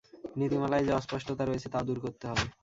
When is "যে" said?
0.87-0.91